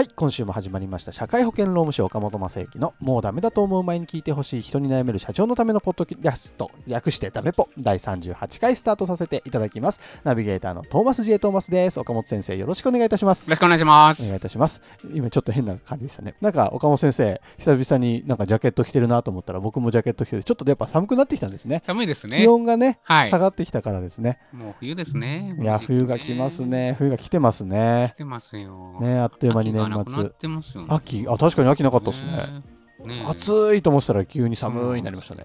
[0.00, 14.34] はい今週も始まりました社会保険労務士岡本正幸のもうダメだと思う前に聞いてほしい人に悩める社長のためのポッドキャスト略してダメポ第38回スタートさせていただきますナビゲーターのトーマス J トーマスです岡本先生よろしくお願いいたしますよろしくお願いしまお願いす。
[14.34, 14.80] いたします
[15.12, 22.48] 今ちょっと変な感じでしたねなんか岡本先生久々になんかジャケット着てるなと思ったら僕もジャケット着てるちょっとやっぱ寒くなってきたんですね寒いですね気。
[22.48, 23.38] 温がね、はい下。
[23.38, 25.54] がってきたからですねもう冬ですね。
[25.60, 26.64] いや冬が来ます。
[26.64, 28.98] ね冬が来てますね来てますよ。
[28.98, 30.88] ねあっという間に年秋がなくな末ってますよね。
[30.90, 33.16] 秋あ確かに秋なかったですねね。
[33.18, 35.44] ね暑いと思ってたら急に寒いになりましたね。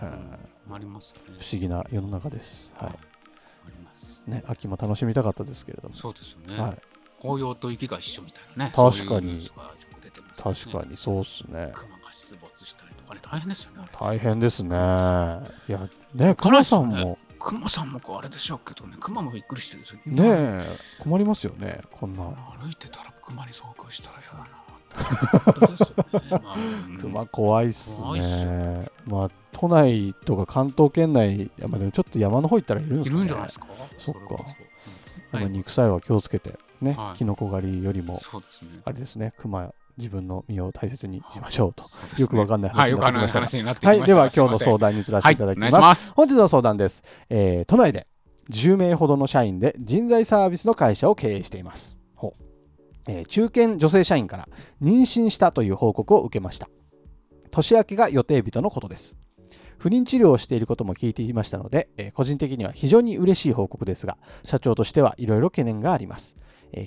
[0.00, 1.20] ありますね。
[1.38, 2.74] 不思議な世の中です。
[2.76, 2.94] は。
[4.28, 4.30] い。
[4.30, 5.96] ね、秋も楽しみたかったですけれども。
[5.96, 6.62] そうですよね。
[6.62, 6.78] はい。
[7.20, 8.72] 紅葉と雪が一緒みたいなね。
[8.74, 9.40] 確かにそういうね
[10.36, 11.70] 確かにそうっすね。
[11.74, 13.88] 熊が出没したりとかね、大変ですよね。
[13.92, 14.76] 大変ですね。
[15.68, 20.00] いや、ね、熊さんも、熊さんもこうあれでしょうけどね、熊もびっくりしてるんですよ。
[20.06, 20.22] ね
[20.62, 20.66] え、
[21.00, 22.24] 困りますよね、こんな。
[22.24, 24.60] 歩いてたら熊に遭遇したら嫌だな。
[25.44, 28.88] 本当ですよね まあうん熊怖いっすね。
[29.06, 33.18] まあ、都内とか関東圏内、いやまあでもちょっと山の方行ったらいるんでいすかね。
[33.20, 33.66] るんじゃないですか。
[33.98, 34.20] そっか
[35.32, 35.38] そ。
[35.48, 38.20] 肉臭いは気をつけて、ねは、いキノコ狩りよりも。
[38.84, 41.84] あれですね、熊、自分の身を大切にしましょうと。
[42.20, 44.00] よくわかんないはい、話になってきました。
[44.00, 46.12] はい、では今日の相談談に移らせていただきます。
[46.12, 48.06] 本日の相談です、えー都内で
[48.50, 51.96] 10名ほどの社員で人材サービスの会社を経営しています。
[52.14, 52.42] ほう
[53.08, 54.48] えー中堅女性社員から
[54.82, 56.68] 妊娠したという報告を受けました。
[57.50, 59.16] 年明けが予定日とのことです。
[59.78, 66.36] 不妊治療をしていることも聞いていましたので、えー個人的には非常に嬉しい報告ですが、社長としてはいろいろ懸念があります。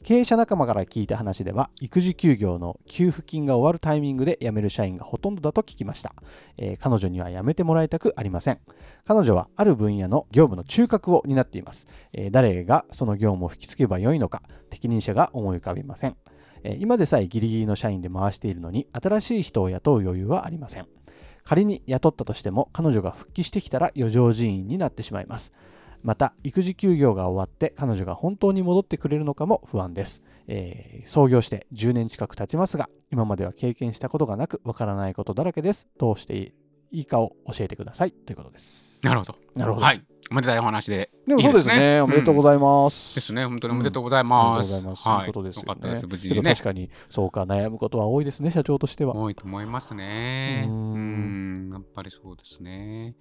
[0.04, 6.14] 経営者仲間から聞いた話では、育児休業の給付金が終わるタイミングで辞める社員がほとんどだと聞きました。
[6.58, 8.60] えー彼女には辞めてもらいたくありません。
[9.06, 11.88] 彼女はある分野の業務の中核を担っています。
[12.14, 16.16] えー誰がその業務を引き継げばよいのか、適任者が思い浮かびません。
[16.64, 20.88] えー今でさえギリギリの社員で回しているのに、新しい人を雇う余裕はありません。
[21.44, 25.52] 仮に雇ったとしても、彼女が復帰してきたら余剰人員になってしまいます。
[26.04, 30.22] また、育児休業が終わって彼女が本当に戻ってくれるのかも不安です。
[30.48, 35.88] えー創業して10年近く経ちますが、今までは経験したことがなく、わからないことだらけです。
[35.98, 36.54] どうして
[36.92, 39.00] いいかを教えてくださいということです。
[39.04, 39.36] なるほど。
[39.56, 40.04] なるほどはい。
[40.32, 41.12] おめでたいお話で。
[41.28, 42.00] でもそうですね。
[42.02, 43.16] おめでとうごいざいます。
[43.16, 43.46] ですね。
[43.46, 44.70] 本当におめでとうございます。
[44.70, 45.08] でとうございます。
[45.08, 45.18] はい。
[45.18, 45.68] そういうことですよね。
[45.68, 46.08] よかったです。
[46.08, 46.64] 無事にね確。
[46.64, 49.16] かに、そうか、悩むことは多いですね、社長としては。
[49.16, 50.64] 多いと思いますね。
[50.68, 51.74] ううんん。
[51.74, 53.16] やっぱりそうですね。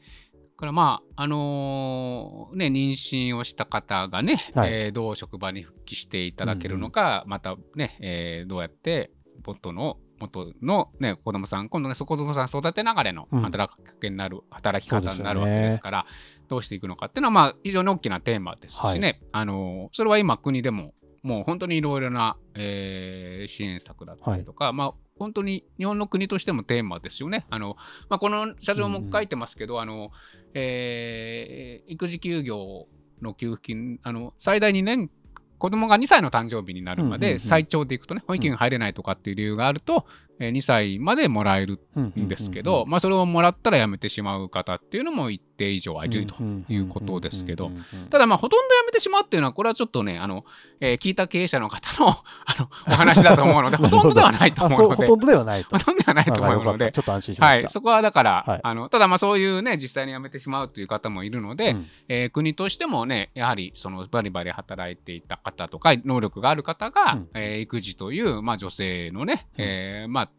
[0.62, 4.72] だからまあ、あのーね、妊娠をした方がね、はい。
[4.72, 9.10] えーどう職場に復帰していただけるのか、またね、えーどうやって
[9.44, 13.42] 元の元の、ね、子供さん、今度ね、そ子供さん育てながらのうん。
[13.42, 16.06] 働きかけになる、働きそうですよね方になるわけですから、
[16.46, 27.46] どうしていくのかっていうのは、まあ、非常に大きなテーマですしね、あのーそれは今、国でも、もう本当にいろいろな、えー支援策だったりとか、まあ、本当に日本の国としてもテーマですよね。
[27.50, 27.76] あの
[28.08, 30.10] まあ、この社長も書いてますけど、あの
[30.54, 32.86] えー育児休業
[33.20, 35.10] の給付金、あの最大2年、
[35.58, 37.20] 子供が2歳の誕生日になるまうんうんうん。
[37.20, 46.34] で最長でいくとね、保育園に入れないとかっていう理由があると、えー2歳までもらえるんですけど、まあ、それをもらったら辞めてしまう方っていうのも一定以上はいると
[46.68, 47.70] いうことですけど、
[48.10, 50.44] ただまあほとんど辞めてしまうっていうのはこれはちょっとねあの、
[50.80, 52.14] えー聞いた経営者の方のあ
[52.58, 55.84] のお話だと思うのでほとんどではないと思うのでとんどではないとほ。
[55.84, 57.68] とんどではないと思うのでちょっと安心しまはした。
[57.68, 70.30] いそこはだから、はいあのただまあそういうね実際に辞めてしまうという方もいるので、うんえー国としてもねやはりそのバリバリ働いていた方とか能力がある方が、うんえー育児という、まあ、女性のね、うんえーまあ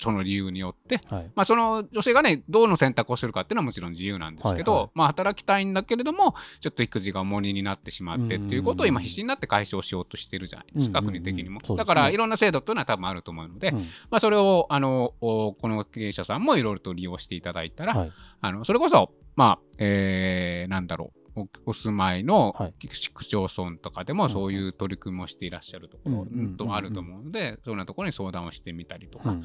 [0.00, 1.30] その理由によって、はい。
[1.34, 4.90] まあ、その女性がねどの選択をするかっていうのはもちろん自由なんですけど、はいはい。
[4.94, 11.22] まあ、働きたいんだけれどもちょっと育児が重荷になってしまってっていうことを今必死になって解消しようとしてるじゃないですか、うんうんうん。
[11.22, 11.76] 国的にも、ね。
[11.76, 13.78] だからいろんな制度というのは多分あると思うので、うん。
[13.78, 18.12] まあ、それをあのおこの経営者さんもいろいろと利用していただいたら、はい。
[18.40, 22.74] あのそれこそまあ、えーなんだろうおお住まいのはい。
[22.90, 29.44] 市区町村とかでもそういう取り組みをしていらっしゃるところとあると思うので、そんなところに相談をしてみたりとか、うん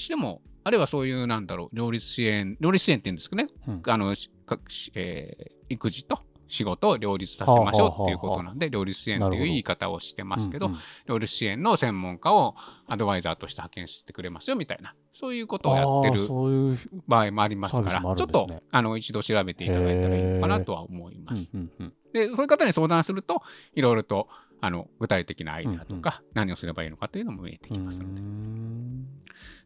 [0.00, 3.82] しても、あるいはそういうなんだろう、両立支援、両立支援って言うんですけどね、うん。
[3.86, 4.14] あの
[4.46, 4.58] か
[4.94, 6.18] えー育児と
[6.48, 10.78] 仕事を両立させましょうっていうことなんで、両立支援っていう言い方をしてますけど、うんうん。
[11.06, 12.54] 両立支援の専門家を
[12.86, 16.28] アドバイザーとして派遣してくれますよみたいな、そういうことをやってる
[17.08, 21.48] 場合もありますから、ちょっとあの一度調べていただいたらいいのかなとは思います。
[21.54, 21.92] うんうんうん。
[22.12, 23.40] で、そういう方に相談すると、
[23.74, 24.28] いろいろと
[24.60, 28.20] あの具体的なアイデアとか、何をすればいいのかというのも見えてきますので。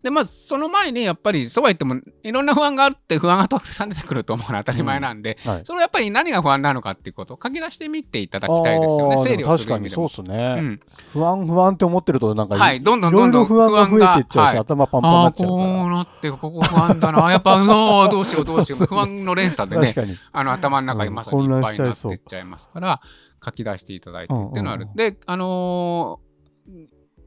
[0.02, 5.64] で、まあ、その前にやっぱり、そうは言っても、いろんな不安があって、不安がたくさん出てくると思うのは当たり前なんで、はい。
[5.64, 10.81] それはやっぱり何が不安なのかっていうことを書き出してみていただきたいですよね、整理をす確かにそうる意味ですね、うん。
[11.12, 14.58] 不安不安って思ってるとなんかい,、はい、どんどんどんどんろ不安が増えていっちゃうし、はい。
[14.58, 23.00] 頭パンパンになっちゃうかこうなって、ここ不安だな、やっぱ、あーどうしよう、どうしよう、 不安の連鎖でらねあの頭の中にまさにいっぱいになっていっちゃいますから、
[23.44, 24.84] 書き出していただいてっていうのはある。
[24.84, 24.96] うんうん。
[24.96, 26.26] で、あのー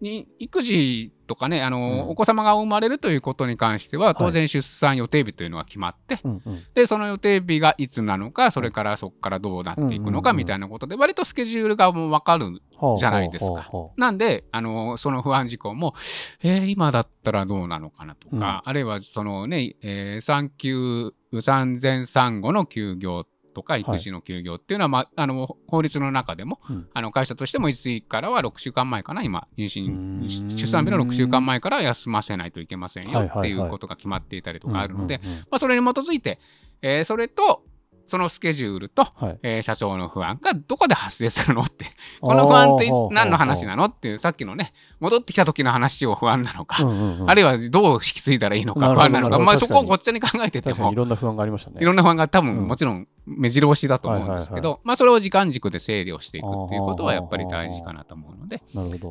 [0.02, 2.10] に育児とかね、あのーうん。
[2.10, 6.64] お子様が生まれるということに関しては、当然出産予定日というのが決まって、うんうん。
[6.74, 10.38] で、その予定日がいつなのか、それからそこからどうなっていくのかうんうんうん。
[10.38, 12.62] みたいなことで、割とスケジュールがもう分かる
[13.00, 13.70] じゃないですか。
[13.98, 15.94] なんで、あのその不安事項も、
[16.42, 23.26] えー今だったらどうなのかなとか、あるいはそのね、えー産休、産前産後の休業
[23.60, 26.88] とか育児の休業っていうのは、まあ、あの法律の中でも、うん。
[26.94, 35.20] あの会社としてもいつからは6週間前かな、今、妊娠、出産日の6週間前から休ませないといけませんよはいはいはいっていうことが決まっていたりとかあるので、
[35.52, 36.40] まあ、それに基づいて、
[36.82, 37.64] えーそれと、
[38.10, 39.40] そのスケジュールと、はい。
[39.44, 41.86] えー社長の不安がどこで発生するのって、
[42.20, 47.30] この不安って何の話なのっていう、さっきのね、戻ってきた時の話を不安なのか、うんうんうん。
[47.30, 51.78] あるいはどう引き継いだらいいのか不安なのか、まあ、そこをごっちゃに考えててもい、ろんな不安がありましたね。
[51.82, 52.56] いろんな不安が多うん。
[52.56, 58.64] 分もちろん目白押しだと思うんですけはいど、まあ、それを時間軸で整理をしていくっていうことはやっぱり大事かなと思うので、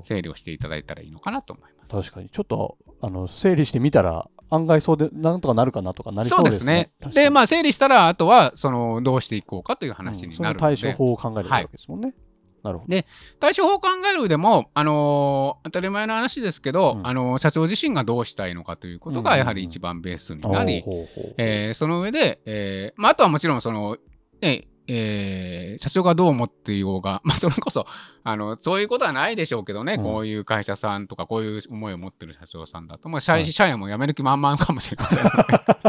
[0.03, 1.93] 整理をしていただいたらいいのかなと思います。
[1.93, 2.29] 確かに。
[2.31, 6.91] ちょっとあの整理してみたら案外そうでなんとかなるかなとかなりそそううでね。
[7.01, 7.25] ですすね。
[7.25, 12.15] で、まああ、整理したら、あとは、その、どうしていこうかという話になるので、対処法を考えればいいわけですもんね、
[12.63, 12.91] なるほど。
[12.91, 13.07] で
[13.41, 17.07] 対処法を考える上でも、あのー当たり前の話ですけど、うん。
[17.07, 20.83] あのー社長自身がどうしたいのかということがやはり一番ベースになり、
[21.37, 23.97] えーその上で、えーまあ、あとはもちろんその、
[24.41, 27.87] ねえー社長がどう思っていようが、 まあ、それこそ
[28.25, 30.03] あのそういうことはないでしょうけどね、うん。
[30.03, 33.53] こういう会社さんとかこういう思いを持ってる社長さんだと、まあ、社員はい。
[33.53, 35.31] 社員も辞める気満々かもしれませんの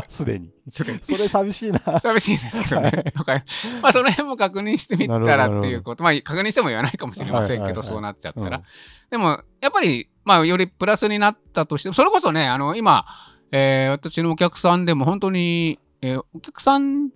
[0.08, 0.48] すでに。
[0.50, 1.80] でそれそれ寂しいな。
[2.00, 2.92] 寂しいですけどね。
[3.16, 3.44] とか
[3.82, 7.88] まあその辺も確認してみたらっていうこと、まあ確認しても言わないかもしれませんけど、はいはいはい。
[7.88, 8.58] そうなっちゃったら。
[8.58, 8.64] うん。
[9.10, 13.06] でもやっぱり、まあよりプラスになったとしても、それこそね、あの今、
[13.52, 17.12] えー私のお客さんでも本当に、えーお客さん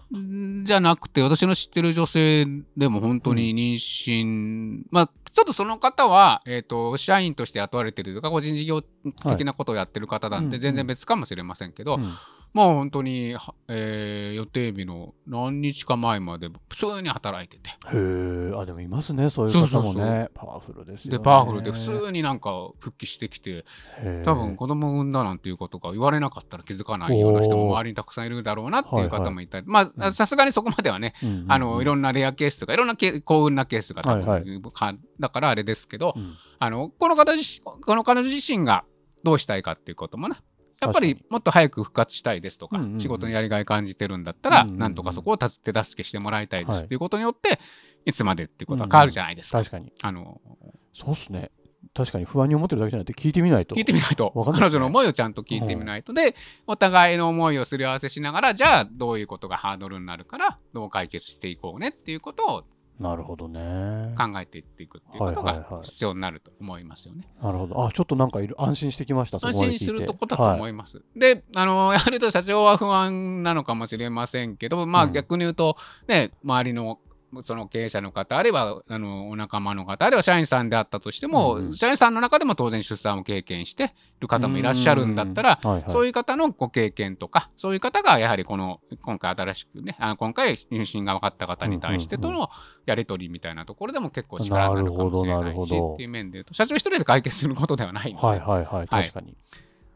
[0.65, 2.45] じゃなくて、私の知ってる女性
[2.75, 10.61] でも本当に妊娠、まあちょっとその方は、えっ、と、社員として雇われてるとか、個人事業的なことをやってる方なんで、うん。
[10.61, 12.13] 全然別かもしれませんけど、うん
[12.53, 20.29] まあ本当に、はえー予定日の何日か前まで普通に働いてて、へえあでもいますねそういう方もね。
[20.33, 23.65] パワフルですよで、ねパワフルで普通になんか復帰してきて、
[24.23, 36.35] 多分子供産んだなんていうことが言われなかったら気づかないような人も周りにたくさんいるだろうなっていう方もいたり、まあさすがにそこまではね、うんあのいろんなレアケースとかいろんなケ幸運なケースが多分、はいかだからあれですけど、うん。
[36.59, 37.33] あのこの方
[37.81, 38.85] この彼女自身が
[39.23, 40.37] どうしたいかっていうこともね
[40.85, 47.59] やっぱり確もっと早く復活したいですとか、仕事にやりがい感じてるんだったら、なんとかそこを手手助けしてもらいたいですはいっていうことによって、
[48.05, 49.59] い、つまでっていうことは変わるじゃないですか。
[49.59, 49.91] 確かに。
[50.01, 50.41] あの
[50.93, 51.51] そうっすね。
[51.93, 53.75] 確かに不安に思ってるだけじゃなくて聞いてみないと。
[53.75, 54.43] 聞いてみないと、ね。
[54.53, 56.35] 彼女の思いをちゃんと聞いてみないと、で、
[56.65, 62.63] お互いの思いをすり合わせしながら、じゃあどういうことがハードルになるから、どう解決していこうねっていうことを
[62.99, 64.15] なるほどね。
[64.17, 65.71] 考えていっていくっていうことはいはいはい。
[65.71, 67.27] が必要になると思いますよね。
[67.41, 67.85] なるほど。
[67.85, 71.01] あちょっとなんかいる安心してきました安心するとこだと思います。
[71.15, 75.13] で、あの、 やはりと社長は不安なのかもしれませんけど、まあうん。
[75.13, 76.99] 逆に言うと、ね、周りの
[77.41, 81.73] その経営者の方、あるいはあのお仲間の方、あるいは社員さんであったとしても、うんうん。
[81.73, 83.87] 社員さんの中でも当然出産を経験してい
[84.21, 85.91] る方もいらっしゃるんだったら、うんはいはい。
[85.91, 92.49] そういう方のご経験とか、そういう方がやはりこの今回新しくね、あの今回妊娠が分かった方に対してとうんの
[92.85, 99.37] やり取りみたいなところでも結構力になるかもしれなないしっていう面で社長一人で解決することではないので、はいはいはい確かに。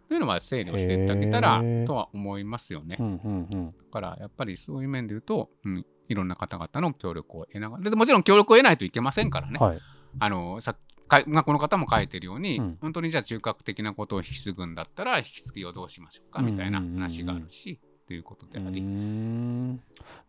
[0.08, 2.96] というのは整理をしていただけたらとは思いますよね。
[2.98, 3.75] だうんうんうん。
[3.91, 9.60] からやっぱりそういう面で言うと、うん、いろんな方々の協力を得ながら、でもちろん協力を得ないといけませんからね。
[9.60, 9.80] はい。
[10.20, 10.76] あのさ
[11.08, 12.78] かまあ、この方も書いてるように、うん。
[12.82, 19.80] 本当にじゃあ中核的なことを引き継ぐんだったら引き継ぎをどうしましょうかみたいな話があるし、ということであり、ん。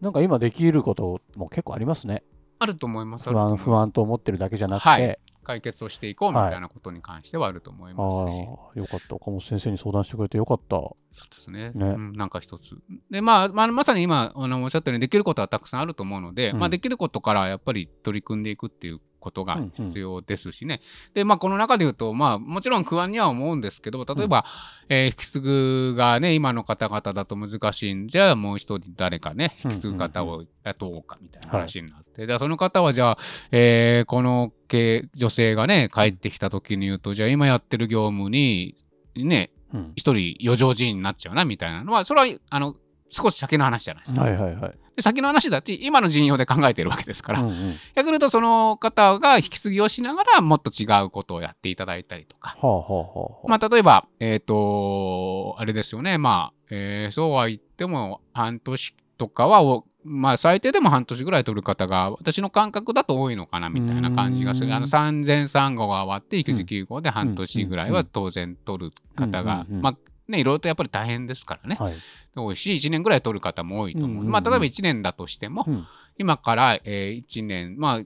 [0.00, 2.22] なんか今できることも結構ありますね。
[2.60, 3.28] あると思います。
[3.28, 9.14] 不安不安安と思ってるだけじゃなくて、はい解決をしていこうみたいなことに関してはあると思いますし、ああよかった。
[9.14, 10.76] 岡本先生に相談してくれてよかった。
[10.76, 11.70] そうですね。
[11.74, 11.86] ね。
[11.86, 12.76] うん、なんか一つ。
[13.10, 16.58] で、まあ、まあ、まさに今、あの、おっしゃったように、できることはたくさんあると思うので、うん。
[16.58, 19.86] まあ、できることからやっぱり取り組んでいくっていうことがうんうん。
[19.86, 20.80] 必要ですしね。
[21.14, 24.44] で、まあ、この中で言うと、まあ、もちろん不安には思うんですけど、例えば、
[24.88, 33.18] えー引き継ぐがね、今の方々だと難しいんじゃあ、もう一人誰かね、引き継ぐ方を雇おうかみたいな話になって、で、その方はじゃあ、
[33.52, 38.76] えーこの系女性がね、帰ってきた時に言うと、じゃあ今やってる業務に、
[39.16, 39.92] ね、うん。
[39.96, 42.74] 一人余剰人員になっちゃうなみたいなのはそれはあの
[43.10, 44.22] 少し先の話じゃないですか。
[44.22, 47.54] はいはいはいで先の話だって今の陣容で考えてるわけですから、うんうん。
[47.94, 52.56] 逆に言うとその方が引き継ぎをしながらもっと違うことをやっていただいたりとか。
[52.60, 53.48] はあはあはあはあ。
[53.48, 56.18] まあ、例えば、えっ、と、あれですよね。
[56.18, 64.66] まあ、えーそうは言っても、半年とかはお、まあ、最低でも半年ぐらい取る方が、私の感覚だと多いのかな、みたいな感じがする。
[64.66, 69.96] うーんあの、産前産後が終わって、育児休業で半年ぐらいは当然取る方がまあ、
[70.28, 71.76] ね、いろいろとやっぱり大変ですからね。
[71.78, 71.94] はい。
[72.36, 74.10] 多いし、1年ぐらい取る方も多いと思う。
[74.10, 74.30] うんうんうん。
[74.30, 75.86] まあ、例えば1年だとしても、うん。
[76.18, 78.00] 今から、え1年、まあ、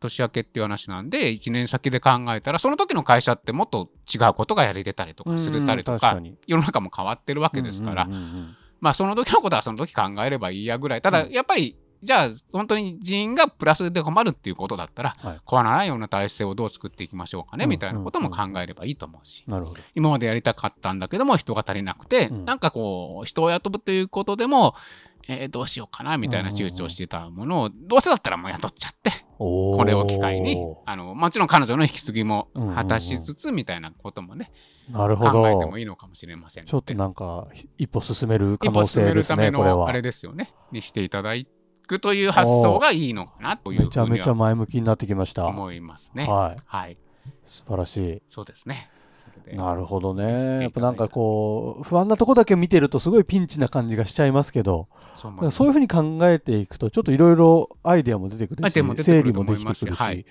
[0.00, 6.36] 年明けっていう話なんで、1年先で考えたら、その時の会社ってもっと違うことがやれてたりとかするたりとかうん確か、に。
[6.46, 8.04] 世の中も変わってるわけですから。
[8.04, 8.56] うん、うんうん。
[8.80, 11.02] まあ、その時のことはその時考えればいいやぐらい。
[11.02, 11.32] ただ、うん。
[11.32, 15.64] やっぱり、じゃあ、本当に人員がプラスで困るっていうことだったら、はい。
[15.64, 19.44] ないような体制をどう作っていきましょうかね、うんみたいなことも考えればいいと思うし。
[19.94, 22.44] 今までやりたかったんだけども人が足りなくて、うん。
[22.44, 24.74] なんかこう人を雇うということでも、
[25.26, 34.52] えーどうしようかなみたいな躊躇してたものを、どうせだったらもう雇っちゃってここれを機会にあのもちろん彼女の引き継ぎも果たしつつみたいなこともね、
[34.90, 39.76] なるほ考えてどもいいのかもしれませんちょっとなんか一歩進める可一歩能進めるため性ですねこれは。
[39.76, 40.52] のあれですよね。
[40.72, 41.34] にしていただ
[41.86, 45.46] くという発想がいいのかなというめちゃめちゃ前向きになってきました。
[45.46, 46.26] 思いますね。
[46.26, 46.62] はい。
[46.64, 46.98] はい、
[47.44, 48.22] 素晴らしい。
[48.28, 48.90] そうですね。
[49.52, 50.62] なるほどね。
[50.62, 60.24] やっぱなんかこう不安なとこだけ見てるとすごいピンチな感じがしちゃいますけどそうそういうふうに考えていくとちょっといろいろアイデアも出てくるし整理もできてくるし、はい。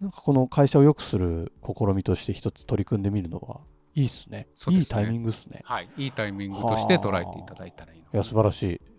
[0.00, 3.60] なんかこの会社を良くする試みとして一つ取り組んでみるのは
[3.94, 4.48] いいっすね。
[4.68, 4.76] ね。
[4.76, 5.60] いいタイミングっすね。
[5.64, 8.80] はい、いいタイミングとして捉えていただいたらいいいや素晴らしい。
[8.84, 8.89] す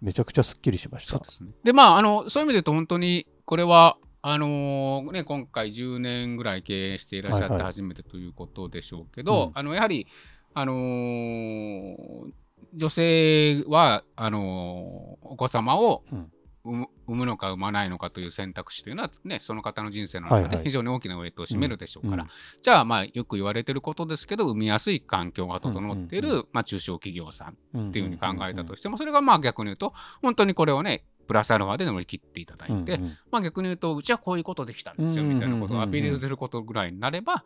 [0.00, 1.12] めちゃくちゃすっきりしました。
[1.12, 1.50] そうですね。
[1.64, 9.50] で、まあ、あの、そういう意味で言うと、本当に、これは、あのーね、今回10年ぐらい経営していらっしゃって初めてということでしょうけど、うん。
[9.54, 10.06] あの、やはり、
[10.54, 12.32] あのー
[12.74, 16.32] 女性は、あのーお子様をうん
[16.68, 20.56] 産むのか産まないのかという選択肢というのは、ね、その方の人生の中はいはい。
[20.58, 22.30] で非常に大きなウェイトを占めるでしょうから、うん
[22.62, 32.98] じゃあ、まあ、よく言われてることですけど、産みやすい環境が整っている、うんうんまあ、中小企業さんっっていうふうに考えたとしても、それがまあ逆に言うと、本当にこれをね、プラスアルファで乗り切っていただいて、
[33.30, 37.44] まあ逆に言うと、うちはこういうことできたんですよみたいなことをアピールすることぐらいになれば、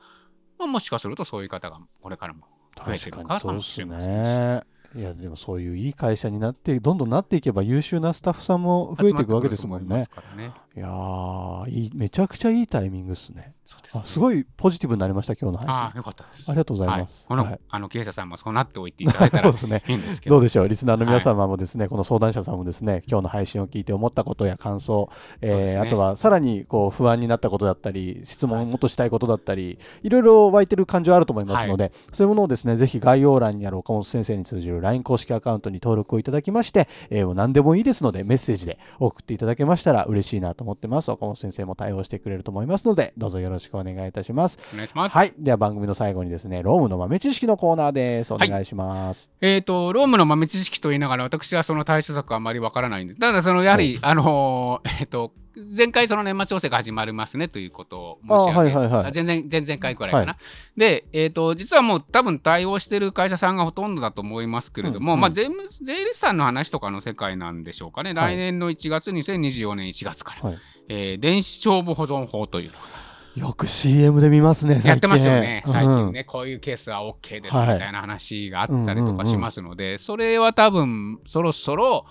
[0.58, 2.46] まあ、もしかするとそういう方がこれからも
[2.84, 4.71] 増えてるかもしれませんし。
[4.94, 10.08] いやでもそういういい会社になってどんどんなっていけば優秀なスタッフさんも増えていくわけですもんね集まって。
[10.08, 10.61] くると思いますからね。
[10.74, 13.54] いやーいいめちゃくちゃいいタイミングですね。
[13.64, 15.74] そうですねあすごいポジティブになりました今日の配信。
[15.74, 16.50] ああ、あよかったです。
[16.50, 17.20] りがとうございます。
[17.20, 19.82] はい、この、はいあの経営者さんもそうなっておいていただいたらそうですね。
[19.86, 20.36] いいんですけど。
[20.36, 25.10] どうでしょうリスナーの皆様もですね、この相談者さんもですね今日の配信を聞いて思ったことや感想、
[25.40, 41.10] えーねあとはさらにこう不安になったことだったり質問をもっとしたいことだったり、い、ろいろ湧いてる感情あると思いますので、そういうものをですねぜひ概要欄にある岡本先生に通じる LINE 公式アカウントに登録をいただきまして、えーもう何でもいいですのでメッセージで送っていただけましたら嬉しいなと思ってます。
[41.10, 44.58] 岡本先生も対応してくれると思いますのでどうぞよろしくお願いいたします。
[44.72, 45.12] お願いします。
[45.12, 45.34] はい。
[45.38, 48.32] では番組の最後にですねロームの豆知識のコーナーです。
[48.32, 53.20] お願いします、えー、とロームの豆知識と言いながら私はその対処策はあまりわからないんです。
[53.20, 59.06] ただそのやはり、あのーえっ、と前回その年末調整が始まりますねということを申し上げあはいはいはい。
[59.06, 60.32] あ前々前々回くらいかな。
[60.32, 60.38] は
[60.76, 65.20] で、えー、と実はもう多分対応してる会社さんがほとんどだと思いますけれども、うんうん。
[65.20, 68.34] まあ、税務税理士さんの話とかの世界なんでしょうかね、はい。
[68.34, 70.58] 来年の1月2024年1月から、はい。
[70.88, 73.02] えー電子帳簿保存法というのが。
[73.36, 74.90] よく CM で見ますね最近。
[74.90, 77.74] やってますよね、最近うんね、こういうケースは OK ですはい。
[77.74, 82.04] みたいな話があったりとかしますので、それは多分そろそろ、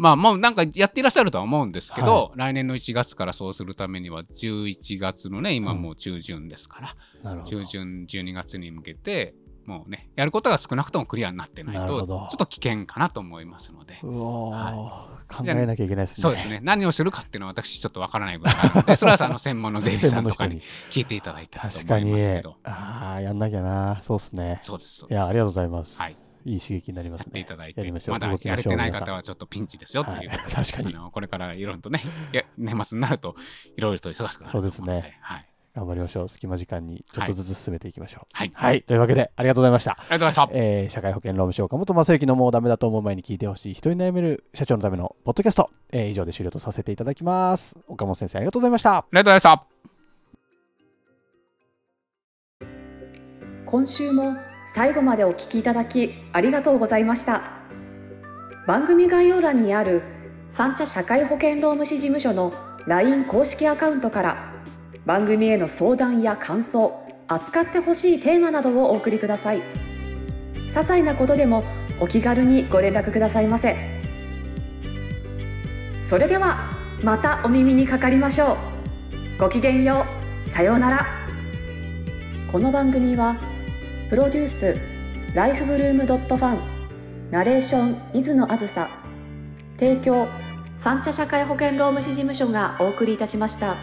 [0.00, 7.50] まあもうなんかやっていらっしゃるとは思うんですけど、来年の1月からそうするためには、11月のね、今もう中旬ですから、なるほど。
[7.50, 9.34] 中旬12月に向けて、
[9.66, 13.98] もうね、やることが少なくともクリアになってないと、ちょっと危険かなと思いますので。
[14.02, 16.22] は考えなきゃいけないですね。
[16.22, 16.60] そうですね。
[16.62, 22.56] 何をするかっていうのは私ちょっとわからない部分があるので それはあの専門の税理士専さんとかに聞いていただいたらと確かに思いますけど。
[22.64, 23.98] ああやんなきゃな。
[24.00, 24.60] そうですね。
[24.62, 25.14] そうですそうです。
[25.14, 32.02] いやありがとうございます、はいいい刺激になりまやってすねいただいてやりましょうまだ動きましょうやれてない方はちょっとピンチですよというはい確かにあのこれからいろいろとね
[32.56, 33.36] 年末になると
[33.76, 36.28] いろいろと忙しくなるそうですねはい、頑張りましょう。
[36.28, 38.26] 隙間時間にちょっとずつ進めていきましょう。
[38.32, 38.82] はいはい。
[38.82, 39.92] というわけで、ありがとうございました。
[39.92, 40.48] ありがとうございました。
[40.52, 47.76] えー社会保険労務士岡本正幸のもうダメだと思う前に聞いてほしい人に悩める社長のためのポッドキャスト、えー以上で終了とさせていただきます。
[47.86, 48.96] 岡本先生ありがとうございました。
[48.96, 49.66] ありがとうございました。
[53.66, 57.42] 今週も最後までお聞きいただきありがとうございました。
[58.68, 60.00] 番組概要欄にある
[60.52, 62.52] 三茶社会保険労務士事務所の
[62.86, 64.52] LINE 公式アカウントから
[65.04, 69.62] 番組への相談や感想扱ってほしいテーマなどをお送りください。
[70.68, 71.64] 些細なことでも
[71.98, 73.76] お気軽にご連絡くださいませ。
[76.00, 78.56] それではまたお耳にかかりましょう。
[79.40, 80.06] ごきげんよ
[80.46, 80.50] う。
[80.50, 81.06] さようなら。
[82.52, 83.49] この番組は
[84.10, 84.76] プロデュース
[85.36, 88.90] ライフブルームドットファンナレーション水野あずさ
[89.78, 90.26] 提供
[90.78, 93.76] 三茶社会保険労務士事務所がお送りいたしました。